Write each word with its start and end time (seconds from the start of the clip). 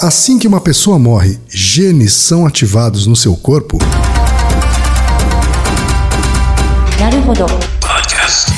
Assim 0.00 0.38
que 0.38 0.46
uma 0.46 0.60
pessoa 0.60 0.96
morre, 0.96 1.40
genes 1.48 2.12
são 2.12 2.46
ativados 2.46 3.04
no 3.04 3.16
seu 3.16 3.34
corpo? 3.34 3.78
Podcast. 7.80 8.52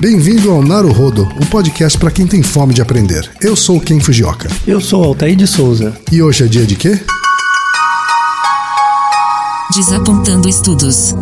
Bem-vindo 0.00 0.50
ao 0.50 0.62
Naruhodo, 0.62 1.28
o 1.38 1.44
podcast 1.44 1.98
para 1.98 2.10
quem 2.10 2.26
tem 2.26 2.42
fome 2.42 2.72
de 2.72 2.80
aprender. 2.80 3.30
Eu 3.38 3.54
sou 3.54 3.78
Ken 3.78 4.00
Fujioka. 4.00 4.48
Eu 4.66 4.80
sou 4.80 5.04
Altair 5.04 5.36
de 5.36 5.46
Souza. 5.46 5.94
E 6.10 6.22
hoje 6.22 6.44
é 6.44 6.46
dia 6.46 6.64
de 6.64 6.74
quê? 6.74 6.98
Desapontando 9.74 10.48
estudos. 10.48 11.14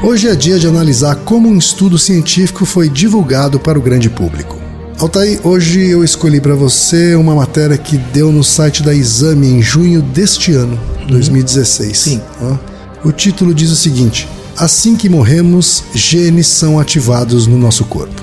Hoje 0.00 0.28
é 0.28 0.36
dia 0.36 0.60
de 0.60 0.66
analisar 0.66 1.16
como 1.16 1.48
um 1.48 1.58
estudo 1.58 1.98
científico 1.98 2.64
foi 2.64 2.88
divulgado 2.88 3.58
para 3.58 3.76
o 3.76 3.82
grande 3.82 4.08
público. 4.08 4.56
Altair, 4.96 5.40
hoje 5.44 5.86
eu 5.86 6.04
escolhi 6.04 6.40
para 6.40 6.54
você 6.54 7.16
uma 7.16 7.34
matéria 7.34 7.76
que 7.76 7.98
deu 7.98 8.30
no 8.30 8.44
site 8.44 8.80
da 8.82 8.94
Exame 8.94 9.48
em 9.48 9.60
junho 9.60 10.00
deste 10.00 10.52
ano, 10.52 10.78
2016. 11.08 11.98
Sim. 11.98 12.20
Ó, 12.40 12.56
O 13.08 13.12
título 13.12 13.52
diz 13.52 13.70
o 13.70 13.76
seguinte: 13.76 14.28
Assim 14.56 14.94
que 14.94 15.08
morremos, 15.08 15.82
genes 15.92 16.46
são 16.46 16.78
ativados 16.78 17.48
no 17.48 17.58
nosso 17.58 17.84
corpo. 17.84 18.22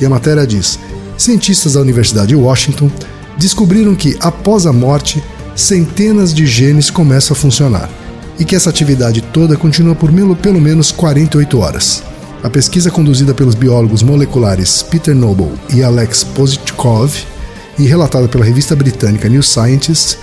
E 0.00 0.06
a 0.06 0.08
matéria 0.08 0.46
diz: 0.46 0.78
cientistas 1.18 1.72
da 1.72 1.80
Universidade 1.80 2.28
de 2.28 2.36
Washington 2.36 2.88
descobriram 3.36 3.96
que, 3.96 4.16
após 4.20 4.64
a 4.64 4.72
morte, 4.72 5.22
centenas 5.56 6.32
de 6.32 6.46
genes 6.46 6.88
começam 6.88 7.36
a 7.36 7.38
funcionar 7.38 7.90
e 8.38 8.44
que 8.44 8.54
essa 8.54 8.70
atividade 8.70 9.20
toda 9.20 9.56
continua 9.56 9.94
por 9.94 10.10
pelo 10.36 10.60
menos 10.60 10.92
48 10.92 11.58
horas. 11.58 12.02
A 12.42 12.50
pesquisa 12.50 12.90
conduzida 12.90 13.34
pelos 13.34 13.54
biólogos 13.54 14.02
moleculares 14.02 14.82
Peter 14.82 15.14
Noble 15.14 15.52
e 15.74 15.82
Alex 15.82 16.22
Pozitkov 16.22 17.12
e 17.78 17.86
relatada 17.86 18.28
pela 18.28 18.44
revista 18.44 18.76
britânica 18.76 19.28
New 19.28 19.42
Scientist 19.42 20.18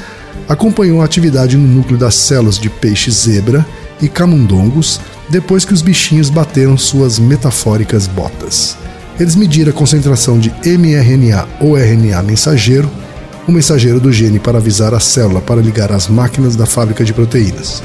acompanhou 0.48 1.02
a 1.02 1.06
atividade 1.06 1.58
no 1.58 1.68
núcleo 1.68 1.98
das 1.98 2.16
células 2.16 2.58
de 2.58 2.70
peixe 2.70 3.12
zebra 3.12 3.66
e 4.02 4.08
camundongos 4.08 5.00
depois 5.30 5.66
que 5.66 5.74
os 5.74 5.82
bichinhos 5.82 6.30
bateram 6.30 6.78
suas 6.78 7.20
metafóricas 7.20 8.08
botas. 8.08 8.78
Eles 9.20 9.36
mediram 9.36 9.72
a 9.72 9.76
concentração 9.76 10.40
de 10.40 10.52
mRNA 10.66 11.48
ou 11.60 11.78
RNA 11.78 12.22
mensageiro, 12.24 12.90
o 13.48 13.52
mensageiro 13.52 14.00
do 14.00 14.12
gene 14.12 14.40
para 14.40 14.58
avisar 14.58 14.94
a 14.94 15.00
célula 15.00 15.42
para 15.42 15.62
ligar 15.62 15.92
às 15.92 16.08
máquinas 16.08 16.56
da 16.56 16.66
fábrica 16.66 17.04
de 17.04 17.14
proteínas. 17.14 17.84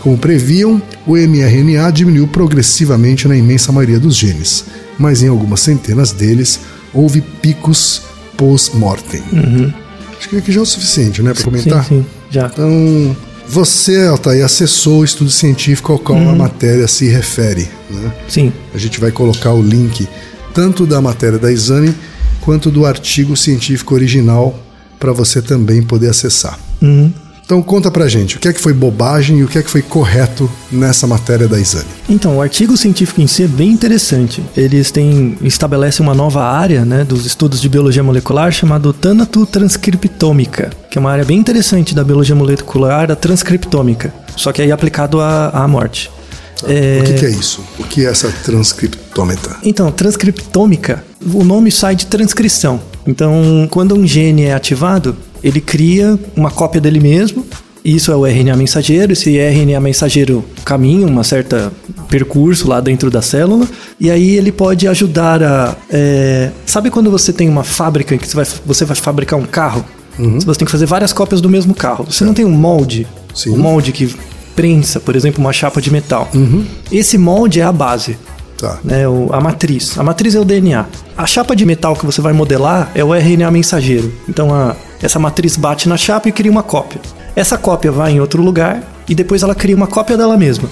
Como 0.00 0.16
previam, 0.16 0.80
o 1.06 1.16
mRNA 1.16 1.90
diminuiu 1.90 2.26
progressivamente 2.26 3.28
na 3.28 3.36
imensa 3.36 3.70
maioria 3.70 4.00
dos 4.00 4.16
genes, 4.16 4.64
mas 4.98 5.22
em 5.22 5.28
algumas 5.28 5.60
centenas 5.60 6.12
deles 6.12 6.60
houve 6.94 7.20
picos 7.20 8.02
post-mortem. 8.36 9.22
Acho 10.18 10.28
que 10.28 10.36
aqui 10.36 10.52
já 10.52 10.60
é 10.60 10.62
o 10.62 10.66
suficiente, 10.66 11.22
né, 11.22 11.34
para 11.34 11.44
comentar? 11.44 11.84
Sim, 11.84 12.00
sim, 12.00 12.06
já. 12.30 12.46
Então, 12.46 13.16
você, 13.48 14.06
Altair, 14.06 14.44
acessou 14.44 15.00
o 15.00 15.04
estudo 15.04 15.30
científico 15.30 15.92
ao 15.92 15.98
qual 15.98 16.18
a 16.18 16.34
matéria 16.34 16.86
se 16.86 17.08
refere. 17.08 17.68
Né? 17.90 18.12
Sim. 18.28 18.52
A 18.72 18.78
gente 18.78 19.00
vai 19.00 19.10
colocar 19.10 19.52
o 19.52 19.62
link 19.62 20.08
tanto 20.54 20.86
da 20.86 21.00
matéria 21.00 21.38
da 21.38 21.50
Exame 21.50 21.94
quanto 22.40 22.70
do 22.70 22.86
artigo 22.86 23.36
científico 23.36 23.94
original 23.94 24.58
para 25.00 25.12
você 25.12 25.42
também 25.42 25.82
poder 25.82 26.10
acessar. 26.10 26.58
Então 27.50 27.60
conta 27.62 27.90
pra 27.90 28.06
gente, 28.06 28.36
o 28.36 28.38
que 28.38 28.46
é 28.46 28.52
que 28.52 28.60
foi 28.60 28.72
bobagem 28.72 29.38
e 29.38 29.42
o 29.42 29.48
que 29.48 29.58
é 29.58 29.62
que 29.62 29.68
foi 29.68 29.82
correto 29.82 30.48
nessa 30.70 31.04
matéria 31.04 31.48
da 31.48 31.58
Exame? 31.58 31.88
Então, 32.08 32.36
o 32.36 32.40
artigo 32.40 32.76
científico 32.76 33.20
em 33.20 33.26
si 33.26 33.42
é 33.42 33.48
bem 33.48 33.70
interessante. 33.70 34.40
Eles 34.56 34.92
têm 34.92 35.36
estabelecem 35.42 36.06
uma 36.06 36.14
nova 36.14 36.44
área, 36.44 36.84
né, 36.84 37.02
dos 37.02 37.26
estudos 37.26 37.60
de 37.60 37.68
biologia 37.68 38.04
molecular 38.04 38.52
chamado 38.52 38.92
tanatotranscriptômica, 38.92 40.70
que 40.88 40.96
é 40.96 41.00
uma 41.00 41.10
área 41.10 41.24
bem 41.24 41.38
interessante 41.38 41.92
da 41.92 42.04
biologia 42.04 42.36
molecular, 42.36 43.10
a 43.10 43.16
transcriptômica, 43.16 44.14
só 44.36 44.52
que 44.52 44.62
aí 44.62 44.70
aplicado 44.70 45.20
à, 45.20 45.48
à 45.48 45.66
morte. 45.66 46.08
É, 46.68 47.00
O 47.00 47.04
que, 47.04 47.14
que 47.14 47.26
é 47.26 47.30
isso? 47.30 47.64
O 47.78 47.82
que 47.84 48.06
é 48.06 48.10
essa 48.10 48.30
transcriptômetra? 48.44 49.56
Então, 49.64 49.90
transcriptômica, 49.90 51.02
o 51.34 51.42
nome 51.42 51.72
sai 51.72 51.96
de 51.96 52.06
transcrição. 52.06 52.80
Então, 53.06 53.66
quando 53.70 53.94
um 53.94 54.06
gene 54.06 54.44
é 54.44 54.54
ativado, 54.54 55.16
ele 55.42 55.60
cria 55.60 56.18
uma 56.36 56.50
cópia 56.50 56.80
dele 56.80 57.00
mesmo. 57.00 57.44
Isso 57.84 58.12
é 58.12 58.16
o 58.16 58.26
RNA 58.26 58.56
mensageiro. 58.56 59.12
Esse 59.12 59.38
RNA 59.38 59.80
mensageiro 59.80 60.44
caminha 60.64 61.06
um 61.06 61.22
certo 61.24 61.72
percurso 62.08 62.68
lá 62.68 62.78
dentro 62.80 63.10
da 63.10 63.22
célula. 63.22 63.66
E 63.98 64.10
aí 64.10 64.36
ele 64.36 64.52
pode 64.52 64.86
ajudar 64.86 65.42
a. 65.42 65.74
é, 65.90 66.50
Sabe 66.66 66.90
quando 66.90 67.10
você 67.10 67.32
tem 67.32 67.48
uma 67.48 67.64
fábrica 67.64 68.16
que 68.18 68.26
você 68.28 68.36
vai, 68.36 68.46
você 68.66 68.84
vai 68.84 68.96
fabricar 68.96 69.38
um 69.38 69.46
carro? 69.46 69.84
Você 70.18 70.58
tem 70.58 70.66
que 70.66 70.72
fazer 70.72 70.84
várias 70.84 71.14
cópias 71.14 71.40
do 71.40 71.48
mesmo 71.48 71.74
carro. 71.74 72.04
Você 72.04 72.24
não 72.24 72.34
tem 72.34 72.44
um 72.44 72.50
molde. 72.50 73.06
Sim. 73.34 73.50
Um 73.50 73.58
molde 73.58 73.92
que 73.92 74.14
prensa, 74.54 75.00
por 75.00 75.16
exemplo, 75.16 75.40
uma 75.40 75.52
chapa 75.52 75.80
de 75.80 75.90
metal. 75.90 76.28
Esse 76.92 77.16
molde 77.16 77.60
é 77.60 77.62
a 77.62 77.72
base 77.72 78.18
Tá. 78.60 78.78
né, 78.84 79.08
o- 79.08 79.28
a 79.32 79.40
matriz. 79.40 79.98
A 79.98 80.02
matriz 80.02 80.34
é 80.34 80.40
o 80.40 80.44
DNA. 80.44 80.84
A 81.16 81.26
chapa 81.26 81.56
de 81.56 81.64
metal 81.64 81.96
que 81.96 82.04
você 82.04 82.20
vai 82.20 82.32
modelar 82.32 82.90
é 82.94 83.02
o 83.02 83.14
RNA 83.14 83.50
mensageiro. 83.50 84.12
Então 84.28 84.54
a- 84.54 84.76
essa 85.02 85.18
matriz 85.18 85.56
bate 85.56 85.88
na 85.88 85.96
chapa 85.96 86.28
e 86.28 86.32
cria 86.32 86.50
uma 86.50 86.62
cópia. 86.62 87.00
Essa 87.34 87.56
cópia 87.56 87.90
vai 87.90 88.12
em 88.12 88.20
outro 88.20 88.42
lugar 88.42 88.82
e 89.08 89.14
depois 89.14 89.42
ela 89.42 89.54
cria 89.54 89.74
uma 89.74 89.86
cópia 89.86 90.16
dela 90.16 90.36
mesma. 90.36 90.68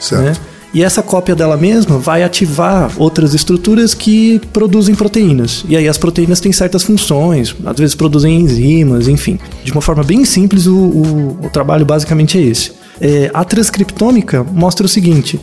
Certo. 0.00 0.22
né? 0.22 0.32
E 0.72 0.82
essa 0.82 1.02
cópia 1.02 1.36
dela 1.36 1.56
mesma 1.56 1.98
vai 1.98 2.24
ativar 2.24 2.90
outras 2.98 3.32
estruturas 3.32 3.94
que 3.94 4.40
produzem 4.52 4.92
proteínas. 4.94 5.64
E 5.68 5.76
aí 5.76 5.86
as 5.88 5.96
proteínas 5.96 6.40
têm 6.40 6.52
certas 6.52 6.82
funções, 6.82 7.54
às 7.64 7.76
vezes 7.78 7.94
produzem 7.94 8.40
enzimas, 8.40 9.06
enfim. 9.06 9.38
De 9.62 9.70
uma 9.70 9.80
forma 9.80 10.02
bem 10.02 10.24
simples, 10.24 10.66
o, 10.66 10.74
o- 10.76 11.38
o 11.44 11.48
trabalho 11.50 11.86
basicamente 11.86 12.38
é 12.38 12.42
esse. 12.42 12.72
É, 13.00 13.30
a 13.32 13.44
transcriptômica 13.44 14.44
mostra 14.44 14.84
o 14.84 14.88
seguinte: 14.88 15.40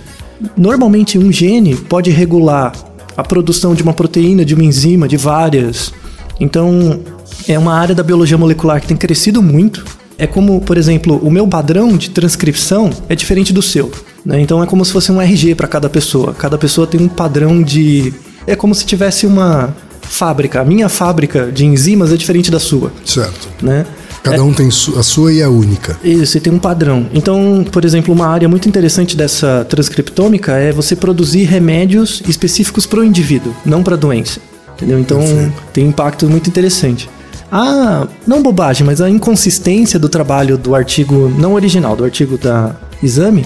normalmente 0.57 1.17
um 1.17 1.31
gene 1.31 1.75
pode 1.75 2.09
regular 2.09 2.73
a 3.15 3.23
produção 3.23 3.75
de 3.75 3.83
uma 3.83 3.93
proteína, 3.93 4.45
de 4.45 4.53
uma 4.53 4.63
enzima, 4.63 5.07
de 5.07 5.17
várias. 5.17 5.93
Então, 6.39 7.01
é 7.47 7.57
uma 7.57 7.73
área 7.73 7.93
da 7.93 8.03
biologia 8.03 8.37
molecular 8.37 8.81
que 8.81 8.87
tem 8.87 8.97
crescido 8.97 9.41
muito. 9.41 9.83
É 10.17 10.27
como, 10.27 10.61
por 10.61 10.77
exemplo, 10.77 11.19
o 11.23 11.31
meu 11.31 11.47
padrão 11.47 11.97
de 11.97 12.09
transcrição 12.09 12.89
é 13.09 13.15
diferente 13.15 13.51
do 13.51 13.61
seu. 13.61 13.91
né? 14.25 14.39
Então, 14.39 14.61
é 14.61 14.65
como 14.65 14.83
se 14.85 14.91
fosse 14.91 15.11
um 15.11 15.21
RG 15.21 15.55
para 15.55 15.67
cada 15.67 15.89
pessoa. 15.89 16.33
Cada 16.33 16.57
pessoa 16.57 16.85
tem 16.87 17.01
um 17.01 17.07
padrão 17.07 17.61
de. 17.61 18.13
É 18.45 18.55
como 18.55 18.73
se 18.73 18.85
tivesse 18.85 19.25
uma 19.25 19.75
fábrica. 20.01 20.61
A 20.61 20.65
minha 20.65 20.89
fábrica 20.89 21.51
de 21.51 21.65
enzimas 21.65 22.11
é 22.11 22.17
diferente 22.17 22.51
da 22.51 22.59
sua. 22.59 22.91
Certo. 23.05 23.49
Né? 23.61 23.85
Cada 24.23 24.43
um 24.43 24.53
tem 24.53 24.67
a 24.67 25.03
sua 25.03 25.33
e 25.33 25.41
a 25.41 25.49
única. 25.49 25.99
Isso, 26.03 26.37
e 26.37 26.41
tem 26.41 26.53
um 26.53 26.59
padrão. 26.59 27.07
Então, 27.13 27.65
por 27.71 27.83
exemplo, 27.83 28.13
uma 28.13 28.27
área 28.27 28.47
muito 28.47 28.69
interessante 28.69 29.17
dessa 29.17 29.65
transcriptômica 29.67 30.53
é 30.53 30.71
você 30.71 30.95
produzir 30.95 31.43
remédios 31.43 32.21
específicos 32.27 32.85
para 32.85 32.99
o 32.99 33.03
indivíduo, 33.03 33.53
não 33.65 33.81
para 33.81 33.95
a 33.95 33.97
doença. 33.97 34.39
Entendeu? 34.75 34.99
Então, 34.99 35.19
Perfeito. 35.19 35.53
tem 35.73 35.85
um 35.85 35.89
impacto 35.89 36.27
muito 36.29 36.47
interessante. 36.47 37.09
A, 37.51 38.07
não 38.25 38.41
bobagem, 38.41 38.85
mas 38.85 39.01
a 39.01 39.09
inconsistência 39.09 39.99
do 39.99 40.07
trabalho 40.07 40.57
do 40.57 40.73
artigo 40.73 41.29
não 41.37 41.53
original, 41.53 41.95
do 41.95 42.03
artigo 42.03 42.37
da 42.37 42.75
Exame, 43.03 43.45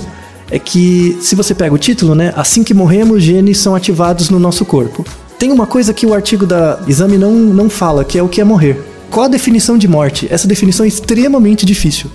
é 0.51 0.59
que 0.59 1.17
se 1.21 1.35
você 1.35 1.55
pega 1.55 1.73
o 1.73 1.77
título, 1.77 2.13
né, 2.13 2.31
assim 2.35 2.63
que 2.63 2.73
morremos, 2.73 3.23
genes 3.23 3.57
são 3.57 3.75
ativados 3.75 4.29
no 4.29 4.39
nosso 4.39 4.63
corpo. 4.63 5.03
Tem 5.39 5.51
uma 5.51 5.65
coisa 5.65 5.93
que 5.93 6.05
o 6.05 6.13
artigo 6.13 6.45
da 6.45 6.79
Exame 6.87 7.17
não, 7.17 7.33
não 7.33 7.69
fala, 7.69 8.05
que 8.05 8.17
é 8.17 8.23
o 8.23 8.29
que 8.29 8.39
é 8.39 8.43
morrer. 8.43 8.94
Qual 9.09 9.25
a 9.25 9.29
definição 9.29 9.77
de 9.77 9.87
morte? 9.87 10.27
Essa 10.29 10.47
definição 10.47 10.85
é 10.85 10.89
extremamente 10.89 11.65
difícil. 11.65 12.09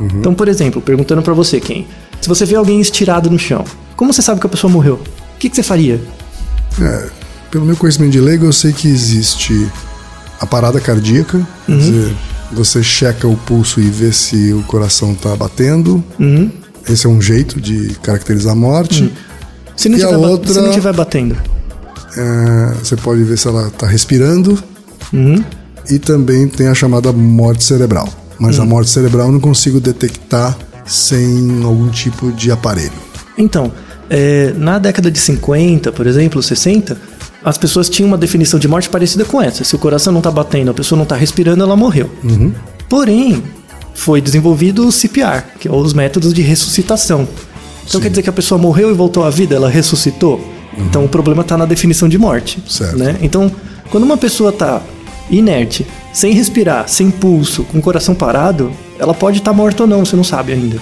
Então, 0.00 0.34
por 0.34 0.46
exemplo, 0.48 0.80
perguntando 0.82 1.22
pra 1.22 1.32
você, 1.32 1.58
quem? 1.58 1.86
Se 2.20 2.28
você 2.28 2.44
vê 2.44 2.54
alguém 2.54 2.80
estirado 2.80 3.30
no 3.30 3.38
chão, 3.38 3.64
como 3.96 4.12
você 4.12 4.20
sabe 4.20 4.40
que 4.40 4.46
a 4.46 4.50
pessoa 4.50 4.70
morreu? 4.70 4.94
O 5.34 5.38
que, 5.38 5.48
que 5.48 5.56
você 5.56 5.62
faria? 5.62 6.00
É, 6.80 7.08
pelo 7.50 7.64
meu 7.64 7.76
conhecimento 7.76 8.12
de 8.12 8.20
leigo, 8.20 8.44
eu 8.44 8.52
sei 8.52 8.72
que 8.72 8.88
existe 8.88 9.66
a 10.40 10.46
parada 10.46 10.78
cardíaca, 10.80 11.46
quer 11.64 11.72
Uhum. 11.72 11.78
dizer, 11.78 12.14
você 12.52 12.82
checa 12.82 13.26
o 13.26 13.36
pulso 13.38 13.80
e 13.80 13.84
vê 13.88 14.12
se 14.12 14.52
o 14.52 14.62
coração 14.64 15.12
está 15.12 15.34
batendo. 15.34 16.04
Uhum. 16.20 16.50
Esse 16.88 17.06
é 17.06 17.08
um 17.08 17.20
jeito 17.20 17.58
de 17.60 17.94
caracterizar 18.02 18.52
a 18.52 18.56
morte. 18.56 19.12
Se 19.76 19.88
não, 19.88 19.98
E 19.98 20.02
a 20.04 20.06
tiver, 20.08 20.16
outra- 20.18 20.52
se 20.52 20.60
não 20.60 20.70
tiver 20.72 20.92
batendo. 20.92 21.36
É, 22.16 22.74
você 22.82 22.96
pode 22.96 23.22
ver 23.24 23.36
se 23.38 23.48
ela 23.48 23.68
está 23.68 23.86
respirando. 23.86 24.62
Uhum. 25.12 25.42
E 25.90 25.98
também 25.98 26.48
tem 26.48 26.68
a 26.68 26.74
chamada 26.74 27.12
morte 27.12 27.64
cerebral. 27.64 28.08
Mas 28.38 28.58
a 28.58 28.62
Uhum. 28.62 28.68
morte 28.68 28.90
cerebral 28.90 29.26
eu 29.26 29.32
não 29.32 29.40
consigo 29.40 29.80
detectar 29.80 30.56
sem 30.84 31.62
algum 31.64 31.88
tipo 31.88 32.30
de 32.32 32.50
aparelho. 32.50 32.92
Então, 33.38 33.72
é, 34.10 34.52
na 34.56 34.78
década 34.78 35.10
de 35.10 35.18
50, 35.18 35.90
por 35.92 36.06
exemplo, 36.06 36.42
60, 36.42 36.96
as 37.44 37.56
pessoas 37.58 37.88
tinham 37.88 38.08
uma 38.08 38.18
definição 38.18 38.58
de 38.58 38.68
morte 38.68 38.88
parecida 38.88 39.24
com 39.24 39.40
essa. 39.40 39.64
Se 39.64 39.74
o 39.74 39.78
coração 39.78 40.12
não 40.12 40.20
tá 40.20 40.30
batendo, 40.30 40.70
a 40.70 40.74
pessoa 40.74 40.98
não 40.98 41.06
tá 41.06 41.16
respirando, 41.16 41.62
ela 41.62 41.76
morreu. 41.76 42.10
Porém, 42.88 43.42
foi 43.94 44.20
desenvolvido 44.20 44.86
o 44.86 44.92
CPR, 44.92 45.42
que 45.58 45.68
é 45.68 45.72
os 45.72 45.92
métodos 45.94 46.32
de 46.34 46.42
ressuscitação. 46.42 47.26
Então 47.88 48.00
quer 48.00 48.10
dizer 48.10 48.22
que 48.22 48.30
a 48.30 48.32
pessoa 48.32 48.60
morreu 48.60 48.90
e 48.90 48.94
voltou 48.94 49.24
à 49.24 49.30
vida, 49.30 49.54
ela 49.54 49.68
ressuscitou? 49.70 50.40
Então 50.76 51.04
o 51.04 51.08
problema 51.08 51.42
está 51.42 51.56
na 51.56 51.64
definição 51.64 52.08
de 52.08 52.18
morte. 52.18 52.62
Certo. 52.68 52.98
Né? 52.98 53.16
Então, 53.22 53.50
quando 53.90 54.04
uma 54.04 54.16
pessoa 54.16 54.50
está 54.50 54.82
inerte, 55.30 55.86
sem 56.12 56.32
respirar, 56.32 56.88
sem 56.88 57.10
pulso, 57.10 57.64
com 57.64 57.78
o 57.78 57.82
coração 57.82 58.14
parado, 58.14 58.70
ela 58.98 59.14
pode 59.14 59.38
estar 59.38 59.52
morta 59.52 59.82
ou 59.82 59.88
não, 59.88 60.04
você 60.04 60.16
não 60.16 60.24
sabe 60.24 60.52
ainda. 60.52 60.78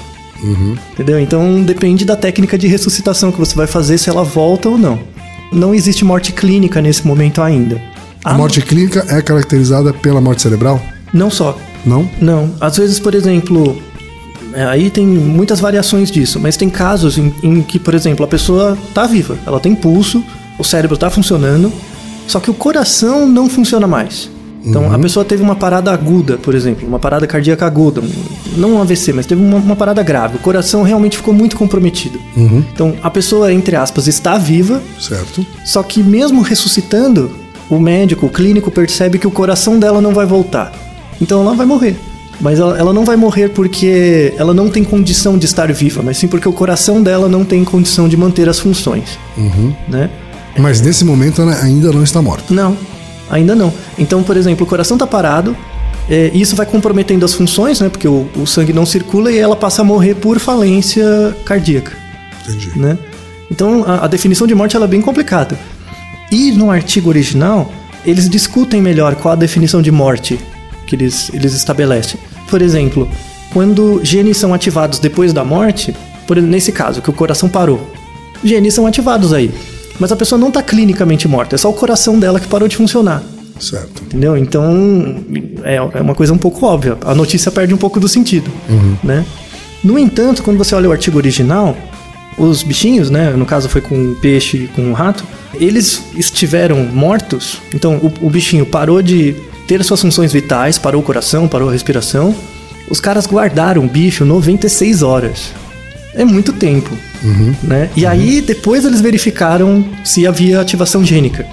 Entendeu? 0.92 1.18
Então 1.18 1.62
depende 1.62 2.04
da 2.04 2.16
técnica 2.16 2.58
de 2.58 2.66
ressuscitação 2.66 3.32
que 3.32 3.38
você 3.38 3.54
vai 3.54 3.66
fazer, 3.66 3.98
se 3.98 4.10
ela 4.10 4.22
volta 4.22 4.68
ou 4.68 4.76
não. 4.76 4.98
Não 5.52 5.74
existe 5.74 6.04
morte 6.04 6.32
clínica 6.32 6.82
nesse 6.82 7.06
momento 7.06 7.40
ainda. 7.40 7.80
A 8.24 8.34
morte 8.34 8.60
clínica 8.60 9.04
é 9.08 9.20
caracterizada 9.22 9.92
pela 9.92 10.20
morte 10.20 10.42
cerebral? 10.42 10.80
Não 11.12 11.30
só. 11.30 11.56
Não? 11.84 12.08
Não. 12.20 12.50
Às 12.60 12.78
vezes, 12.78 12.98
por 12.98 13.14
exemplo, 13.14 13.80
é, 14.54 14.64
aí 14.64 14.90
tem 14.90 15.06
muitas 15.06 15.60
variações 15.60 16.10
disso, 16.10 16.40
mas 16.40 16.56
tem 16.56 16.70
casos 16.70 17.18
em, 17.18 17.32
em 17.42 17.62
que, 17.62 17.78
por 17.78 17.94
exemplo, 17.94 18.24
a 18.24 18.28
pessoa 18.28 18.78
tá 18.94 19.06
viva, 19.06 19.36
ela 19.46 19.60
tem 19.60 19.74
pulso, 19.74 20.24
o 20.58 20.64
cérebro 20.64 20.96
tá 20.96 21.10
funcionando, 21.10 21.72
só 22.26 22.40
que 22.40 22.50
o 22.50 22.54
coração 22.54 23.26
não 23.26 23.48
funciona 23.48 23.86
mais. 23.86 24.30
Então, 24.64 24.92
a 24.92 24.98
pessoa 24.98 25.24
teve 25.24 25.42
uma 25.42 25.54
parada 25.54 25.92
aguda, 25.92 26.38
por 26.38 26.54
exemplo, 26.54 26.88
uma 26.88 26.98
parada 26.98 27.26
cardíaca 27.26 27.66
aguda, 27.66 28.02
não 28.56 28.74
um 28.74 28.80
AVC, 28.80 29.12
mas 29.12 29.26
teve 29.26 29.42
uma, 29.42 29.58
uma 29.58 29.76
parada 29.76 30.02
grave. 30.02 30.36
O 30.36 30.38
coração 30.38 30.82
realmente 30.82 31.18
ficou 31.18 31.34
muito 31.34 31.54
comprometido. 31.56 32.18
Então, 32.36 32.94
a 33.02 33.10
pessoa, 33.10 33.52
entre 33.52 33.76
aspas, 33.76 34.08
está 34.08 34.38
viva, 34.38 34.82
Certo. 34.98 35.44
só 35.64 35.82
que 35.82 36.02
mesmo 36.02 36.40
ressuscitando, 36.40 37.30
o 37.68 37.78
médico, 37.78 38.26
o 38.26 38.30
clínico 38.30 38.70
percebe 38.70 39.18
que 39.18 39.26
o 39.26 39.30
coração 39.30 39.78
dela 39.78 40.00
não 40.00 40.12
vai 40.14 40.24
voltar. 40.26 40.72
Então 41.20 41.42
ela 41.42 41.54
vai 41.54 41.66
morrer. 41.66 41.96
Mas 42.40 42.58
ela, 42.58 42.76
ela 42.76 42.92
não 42.92 43.04
vai 43.04 43.16
morrer 43.16 43.50
porque 43.50 44.34
ela 44.36 44.52
não 44.52 44.68
tem 44.68 44.82
condição 44.82 45.38
de 45.38 45.46
estar 45.46 45.72
viva, 45.72 46.02
mas 46.02 46.16
sim 46.18 46.26
porque 46.26 46.48
o 46.48 46.52
coração 46.52 47.02
dela 47.02 47.28
não 47.28 47.44
tem 47.44 47.64
condição 47.64 48.08
de 48.08 48.16
manter 48.16 48.48
as 48.48 48.58
funções. 48.58 49.18
Né? 49.88 50.10
Mas 50.58 50.80
nesse 50.80 51.04
momento 51.04 51.40
ela 51.42 51.54
ainda 51.62 51.92
não 51.92 52.02
está 52.02 52.20
morta. 52.20 52.52
Não, 52.52 52.76
ainda 53.30 53.54
não. 53.54 53.72
Então, 53.98 54.22
por 54.22 54.36
exemplo, 54.36 54.64
o 54.66 54.68
coração 54.68 54.96
está 54.96 55.06
parado, 55.06 55.56
é, 56.08 56.30
isso 56.34 56.54
vai 56.54 56.66
comprometendo 56.66 57.24
as 57.24 57.34
funções, 57.34 57.80
né? 57.80 57.88
Porque 57.88 58.06
o, 58.06 58.28
o 58.36 58.46
sangue 58.46 58.72
não 58.72 58.84
circula 58.84 59.32
e 59.32 59.38
ela 59.38 59.56
passa 59.56 59.82
a 59.82 59.84
morrer 59.84 60.14
por 60.14 60.38
falência 60.38 61.04
cardíaca. 61.44 61.92
Entendi. 62.42 62.78
né? 62.78 62.98
Então 63.50 63.84
a, 63.86 64.04
a 64.04 64.06
definição 64.06 64.46
de 64.46 64.54
morte 64.54 64.76
é 64.76 64.86
bem 64.86 65.00
complicada. 65.00 65.58
E 66.30 66.52
no 66.52 66.70
artigo 66.70 67.08
original 67.08 67.70
eles 68.04 68.28
discutem 68.28 68.82
melhor 68.82 69.14
qual 69.14 69.32
a 69.32 69.36
definição 69.36 69.80
de 69.80 69.90
morte 69.90 70.38
que 70.86 70.94
eles, 70.94 71.30
eles 71.32 71.54
estabelecem. 71.54 72.20
Por 72.50 72.60
exemplo, 72.60 73.08
quando 73.52 74.00
genes 74.04 74.36
são 74.36 74.52
ativados 74.52 74.98
depois 74.98 75.32
da 75.32 75.42
morte, 75.42 75.96
por, 76.26 76.36
nesse 76.36 76.70
caso 76.70 77.00
que 77.00 77.08
o 77.08 77.12
coração 77.12 77.48
parou, 77.48 77.90
genes 78.42 78.74
são 78.74 78.86
ativados 78.86 79.32
aí, 79.32 79.50
mas 79.98 80.12
a 80.12 80.16
pessoa 80.16 80.38
não 80.38 80.48
está 80.48 80.62
clinicamente 80.62 81.28
morta, 81.28 81.54
é 81.54 81.58
só 81.58 81.70
o 81.70 81.72
coração 81.72 82.18
dela 82.18 82.40
que 82.40 82.46
parou 82.46 82.68
de 82.68 82.76
funcionar. 82.76 83.22
Certo. 83.58 84.02
Entendeu? 84.02 84.36
Então, 84.36 85.24
é, 85.62 85.76
é 85.76 86.00
uma 86.00 86.14
coisa 86.14 86.32
um 86.32 86.38
pouco 86.38 86.66
óbvia. 86.66 86.98
A 87.04 87.14
notícia 87.14 87.52
perde 87.52 87.72
um 87.72 87.76
pouco 87.76 88.00
do 88.00 88.08
sentido, 88.08 88.50
né? 89.02 89.24
No 89.82 89.98
entanto, 89.98 90.42
quando 90.42 90.56
você 90.56 90.74
olha 90.74 90.88
o 90.88 90.92
artigo 90.92 91.18
original, 91.18 91.76
os 92.36 92.62
bichinhos, 92.62 93.10
né? 93.10 93.30
No 93.30 93.46
caso 93.46 93.68
foi 93.68 93.80
com 93.80 93.94
um 93.94 94.14
peixe 94.14 94.64
e 94.64 94.68
com 94.68 94.82
um 94.82 94.92
rato, 94.92 95.24
eles 95.54 96.02
estiveram 96.16 96.82
mortos. 96.84 97.58
Então, 97.72 97.96
o, 97.96 98.26
o 98.26 98.30
bichinho 98.30 98.66
parou 98.66 99.00
de 99.00 99.36
ter 99.66 99.82
suas 99.84 100.00
funções 100.00 100.32
vitais, 100.32 100.78
parou 100.78 101.00
o 101.00 101.04
coração, 101.04 101.46
parou 101.46 101.68
a 101.68 101.72
respiração. 101.72 102.34
Os 102.88 103.00
caras 103.00 103.26
guardaram 103.26 103.84
o 103.84 103.88
bicho 103.88 104.24
96 104.24 105.02
horas. 105.02 105.52
É 106.14 106.24
muito 106.24 106.52
tempo, 106.52 106.90
né? 107.62 107.90
E 107.96 108.06
aí, 108.06 108.40
depois 108.40 108.84
eles 108.84 109.00
verificaram 109.00 109.84
se 110.04 110.26
havia 110.26 110.60
ativação 110.60 111.04
gênica, 111.04 111.46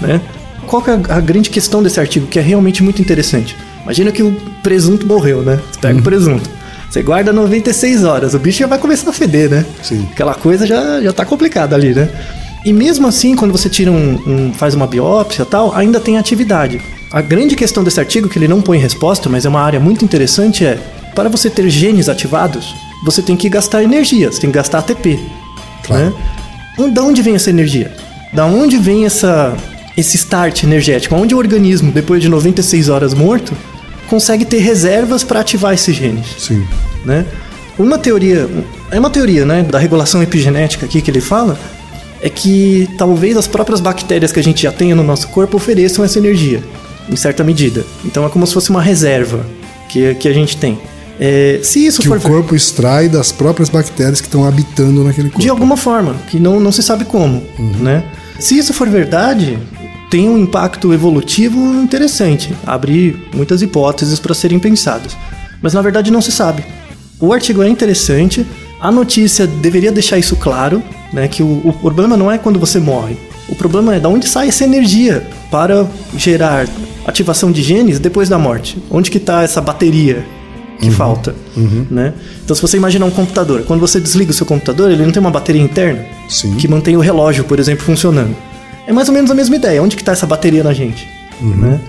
né? 0.00 0.20
Qual 0.66 0.82
que 0.82 0.90
é 0.90 0.94
a 1.08 1.20
grande 1.20 1.50
questão 1.50 1.82
desse 1.82 2.00
artigo, 2.00 2.26
que 2.26 2.38
é 2.38 2.42
realmente 2.42 2.82
muito 2.82 3.00
interessante? 3.00 3.54
Imagina 3.84 4.10
que 4.10 4.22
o 4.22 4.32
presunto 4.62 5.06
morreu, 5.06 5.42
né? 5.42 5.60
Você 5.70 5.78
pega 5.80 5.98
o 5.98 6.02
presunto, 6.02 6.48
você 6.90 7.02
guarda 7.02 7.32
96 7.32 8.04
horas, 8.04 8.34
o 8.34 8.38
bicho 8.38 8.58
já 8.60 8.66
vai 8.66 8.78
começar 8.78 9.10
a 9.10 9.12
feder, 9.12 9.50
né? 9.50 9.64
Sim. 9.82 10.08
Aquela 10.12 10.34
coisa 10.34 10.66
já, 10.66 11.00
já 11.02 11.12
tá 11.12 11.24
complicada 11.24 11.76
ali, 11.76 11.94
né? 11.94 12.08
E 12.64 12.72
mesmo 12.72 13.06
assim, 13.06 13.36
quando 13.36 13.52
você 13.52 13.68
tira 13.68 13.92
um, 13.92 14.18
um- 14.26 14.52
faz 14.52 14.74
uma 14.74 14.86
biópsia 14.88 15.42
e 15.42 15.46
tal, 15.46 15.72
ainda 15.74 16.00
tem 16.00 16.18
atividade. 16.18 16.80
A 17.12 17.20
grande 17.20 17.54
questão 17.54 17.84
desse 17.84 18.00
artigo, 18.00 18.28
que 18.28 18.38
ele 18.38 18.48
não 18.48 18.60
põe 18.60 18.78
resposta, 18.78 19.28
mas 19.28 19.44
é 19.46 19.48
uma 19.48 19.60
área 19.60 19.78
muito 19.78 20.04
interessante, 20.04 20.64
é 20.64 20.78
para 21.14 21.28
você 21.28 21.48
ter 21.48 21.68
genes 21.70 22.08
ativados, 22.08 22.74
você 23.04 23.22
tem 23.22 23.36
que 23.36 23.48
gastar 23.48 23.82
energia, 23.82 24.30
você 24.30 24.40
tem 24.40 24.50
que 24.50 24.56
gastar 24.56 24.78
ATP. 24.78 25.18
Claro. 25.84 26.06
Né? 26.06 26.12
Então, 26.74 26.90
Da 26.90 27.02
onde 27.02 27.22
vem 27.22 27.34
essa 27.34 27.50
energia? 27.50 27.92
Da 28.32 28.44
onde 28.44 28.76
vem 28.76 29.04
essa, 29.06 29.56
esse 29.96 30.16
start 30.16 30.64
energético? 30.64 31.14
Onde 31.14 31.34
o 31.34 31.38
organismo, 31.38 31.90
depois 31.92 32.22
de 32.22 32.28
96 32.28 32.88
horas 32.88 33.14
morto, 33.14 33.52
consegue 34.08 34.44
ter 34.44 34.58
reservas 34.58 35.24
para 35.24 35.40
ativar 35.40 35.74
esses 35.74 35.94
genes? 35.94 36.26
Sim. 36.38 36.66
né? 37.04 37.24
Uma 37.78 37.98
teoria, 37.98 38.48
é 38.90 38.98
uma 38.98 39.10
teoria, 39.10 39.44
né, 39.44 39.62
da 39.62 39.78
regulação 39.78 40.22
epigenética 40.22 40.86
aqui 40.86 41.02
que 41.02 41.10
ele 41.10 41.20
fala, 41.20 41.58
é 42.22 42.30
que 42.30 42.88
talvez 42.96 43.36
as 43.36 43.46
próprias 43.46 43.80
bactérias 43.80 44.32
que 44.32 44.40
a 44.40 44.42
gente 44.42 44.62
já 44.62 44.72
tenha 44.72 44.94
no 44.94 45.02
nosso 45.02 45.28
corpo 45.28 45.58
ofereçam 45.58 46.02
essa 46.02 46.18
energia, 46.18 46.62
em 47.08 47.16
certa 47.16 47.44
medida. 47.44 47.84
Então 48.04 48.24
é 48.24 48.30
como 48.30 48.46
se 48.46 48.54
fosse 48.54 48.70
uma 48.70 48.80
reserva 48.80 49.44
que, 49.90 50.14
que 50.14 50.26
a 50.26 50.32
gente 50.32 50.56
tem. 50.56 50.78
É, 51.18 51.60
se 51.62 51.86
isso 51.86 52.02
Que 52.02 52.08
for 52.08 52.18
o 52.18 52.20
corpo 52.20 52.54
extrai 52.54 53.08
das 53.08 53.32
próprias 53.32 53.68
bactérias 53.68 54.20
que 54.20 54.26
estão 54.26 54.46
habitando 54.46 55.02
naquele 55.02 55.28
corpo. 55.30 55.42
de 55.42 55.48
alguma 55.48 55.76
forma, 55.76 56.14
que 56.28 56.38
não, 56.38 56.60
não 56.60 56.70
se 56.70 56.82
sabe 56.82 57.04
como, 57.04 57.42
né? 57.80 58.04
Se 58.38 58.58
isso 58.58 58.74
for 58.74 58.88
verdade, 58.88 59.58
tem 60.10 60.28
um 60.28 60.36
impacto 60.36 60.92
evolutivo 60.92 61.58
interessante, 61.80 62.54
abre 62.66 63.16
muitas 63.34 63.62
hipóteses 63.62 64.18
para 64.18 64.34
serem 64.34 64.58
pensadas. 64.58 65.16
Mas 65.62 65.72
na 65.72 65.80
verdade 65.80 66.10
não 66.10 66.20
se 66.20 66.30
sabe. 66.30 66.62
O 67.18 67.32
artigo 67.32 67.62
é 67.62 67.68
interessante, 67.68 68.46
a 68.78 68.92
notícia 68.92 69.46
deveria 69.46 69.90
deixar 69.90 70.18
isso 70.18 70.36
claro, 70.36 70.82
né? 71.12 71.28
Que 71.28 71.42
o, 71.42 71.62
o 71.64 71.72
problema 71.72 72.14
não 72.14 72.30
é 72.30 72.36
quando 72.36 72.60
você 72.60 72.78
morre. 72.78 73.16
O 73.48 73.54
problema 73.54 73.94
é 73.94 74.00
de 74.00 74.06
onde 74.06 74.28
sai 74.28 74.48
essa 74.48 74.64
energia 74.64 75.26
para 75.50 75.86
gerar 76.16 76.66
ativação 77.06 77.50
de 77.50 77.62
genes 77.62 77.98
depois 77.98 78.28
da 78.28 78.38
morte. 78.38 78.76
Onde 78.90 79.10
que 79.10 79.18
está 79.18 79.42
essa 79.42 79.62
bateria 79.62 80.26
que 80.78 80.90
falta, 80.90 81.34
né? 81.90 82.12
Então 82.44 82.54
se 82.54 82.62
você 82.62 82.76
imaginar 82.76 83.06
um 83.06 83.10
computador, 83.10 83.62
quando 83.62 83.80
você 83.80 84.00
desliga 84.00 84.30
o 84.30 84.34
seu 84.34 84.46
computador, 84.46 84.90
ele 84.90 85.04
não 85.04 85.12
tem 85.12 85.20
uma 85.20 85.30
bateria 85.30 85.62
interna 85.62 86.04
Sim. 86.28 86.54
que 86.56 86.68
mantém 86.68 86.96
o 86.96 87.00
relógio, 87.00 87.44
por 87.44 87.58
exemplo, 87.58 87.84
funcionando. 87.84 88.36
É 88.86 88.92
mais 88.92 89.08
ou 89.08 89.14
menos 89.14 89.30
a 89.30 89.34
mesma 89.34 89.56
ideia. 89.56 89.82
Onde 89.82 89.96
que 89.96 90.02
está 90.02 90.12
essa 90.12 90.26
bateria 90.26 90.62
na 90.62 90.72
gente, 90.72 91.08
né? 91.40 91.80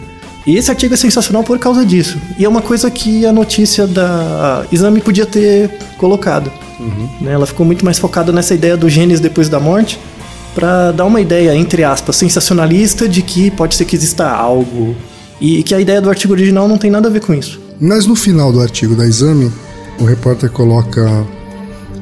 E 0.48 0.56
esse 0.56 0.72
artigo 0.72 0.94
é 0.94 0.98
sensacional 0.98 1.44
por 1.44 1.60
causa 1.60 1.86
disso. 1.86 2.18
E 2.40 2.46
é 2.46 2.50
uma 2.50 2.62
coisa 2.62 2.90
que 2.90 3.26
a 3.26 3.34
notícia 3.34 3.86
da 3.86 4.66
Exame 4.72 5.02
podia 5.02 5.26
ter 5.26 5.70
colocado. 5.98 6.50
né? 7.22 7.34
Ela 7.34 7.46
ficou 7.46 7.66
muito 7.66 7.84
mais 7.84 8.00
focada 8.00 8.32
nessa 8.32 8.56
ideia 8.56 8.78
do 8.78 8.90
genes 8.90 9.20
depois 9.20 9.50
da 9.50 9.60
morte, 9.60 10.00
para 10.56 10.94
dar 10.94 11.04
uma 11.06 11.20
ideia, 11.20 11.54
entre 11.54 11.84
aspas, 11.84 12.16
sensacionalista 12.16 13.10
de 13.10 13.22
que 13.22 13.52
pode 13.52 13.76
ser 13.76 13.84
que 13.84 13.96
exista 13.96 14.30
algo. 14.30 14.96
E 15.40 15.62
que 15.64 15.76
a 15.76 15.82
ideia 15.82 16.02
do 16.02 16.10
artigo 16.10 16.34
original 16.34 16.68
não 16.68 16.78
tem 16.78 16.90
nada 16.90 17.10
a 17.10 17.12
ver 17.12 17.20
com 17.20 17.34
isso. 17.34 17.60
Mas 17.80 18.06
no 18.06 18.16
final 18.16 18.52
do 18.52 18.62
artigo 18.62 18.96
da 18.96 19.06
exame, 19.06 19.52
o 20.00 20.06
repórter 20.06 20.50
coloca 20.50 21.26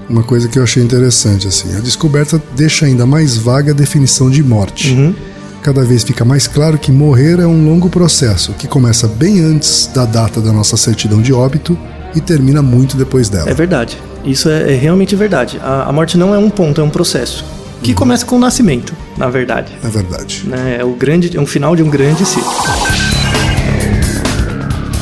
uma 0.09 0.23
coisa 0.23 0.47
que 0.47 0.57
eu 0.59 0.63
achei 0.63 0.83
interessante 0.83 1.47
assim. 1.47 1.75
A 1.75 1.79
descoberta 1.79 2.41
deixa 2.55 2.85
ainda 2.85 3.05
mais 3.05 3.37
vaga 3.37 3.71
a 3.71 3.75
definição 3.75 4.29
de 4.29 4.43
morte. 4.43 5.13
Cada 5.61 5.83
vez 5.83 6.03
fica 6.03 6.23
mais 6.23 6.47
claro 6.47 6.77
que 6.77 6.91
morrer 6.91 7.39
é 7.39 7.47
um 7.47 7.65
longo 7.65 7.89
processo 7.89 8.53
que 8.53 8.67
começa 8.67 9.07
bem 9.07 9.39
antes 9.39 9.89
da 9.93 10.05
data 10.05 10.39
da 10.39 10.53
nossa 10.53 10.77
certidão 10.77 11.21
de 11.21 11.33
óbito 11.33 11.77
e 12.15 12.21
termina 12.21 12.61
muito 12.61 12.95
depois 12.95 13.29
dela. 13.29 13.49
É 13.49 13.53
verdade. 13.53 13.97
Isso 14.23 14.47
é, 14.47 14.73
é 14.73 14.75
realmente 14.77 15.15
verdade. 15.15 15.59
A, 15.61 15.89
a 15.89 15.91
morte 15.91 16.17
não 16.17 16.33
é 16.33 16.37
um 16.37 16.49
ponto, 16.49 16.79
é 16.79 16.83
um 16.83 16.89
processo. 16.89 17.43
Que 17.81 17.93
começa 17.93 18.25
com 18.25 18.35
o 18.35 18.39
nascimento, 18.39 18.93
na 19.17 19.29
verdade. 19.29 19.75
É 19.83 19.87
verdade. 19.89 20.43
né? 20.47 20.77
É 20.79 20.85
o 20.85 20.93
grande, 20.93 21.35
é 21.35 21.41
um 21.41 21.45
final 21.45 21.75
de 21.75 21.83
um 21.83 21.89
grande 21.89 22.25
ciclo. 22.25 22.51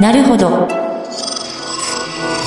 Naruhodô. 0.00 0.87